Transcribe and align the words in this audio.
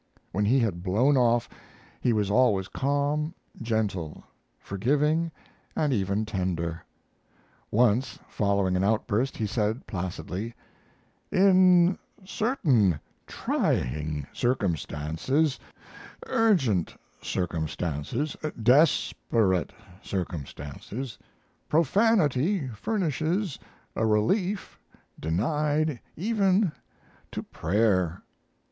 When 0.31 0.45
he 0.45 0.57
had 0.57 0.81
blown 0.81 1.15
off 1.15 1.47
he 1.99 2.11
was 2.11 2.31
always 2.31 2.67
calm, 2.67 3.35
gentle; 3.61 4.23
forgiving, 4.59 5.31
and 5.75 5.93
even 5.93 6.25
tender. 6.25 6.83
Once 7.69 8.17
following 8.27 8.75
an 8.75 8.83
outburst 8.83 9.37
he 9.37 9.45
said, 9.45 9.85
placidly: 9.85 10.55
"In 11.31 11.99
certain 12.25 12.99
trying 13.27 14.25
circumstances, 14.33 15.59
urgent 16.25 16.95
circumstances, 17.21 18.35
desperate 18.63 19.71
circumstances, 20.01 21.19
profanity 21.69 22.67
furnishes 22.69 23.59
a 23.95 24.07
relief 24.07 24.79
denied 25.19 25.99
even 26.15 26.71
to 27.33 27.43
prayer." 27.43 28.23